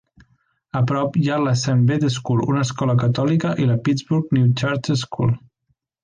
A 0.77 0.79
prop, 0.91 1.17
hi 1.23 1.27
ha 1.33 1.37
la 1.41 1.51
Saint 1.63 1.83
Bede 1.91 2.09
School, 2.15 2.41
una 2.53 2.63
escola 2.67 2.95
catòlica, 3.03 3.51
i 3.65 3.71
la 3.73 3.79
Pittsburgh 3.89 4.33
New 4.39 4.49
Church 4.63 4.91
School. 5.07 5.35